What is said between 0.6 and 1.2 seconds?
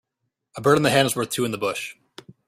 bird in the hand is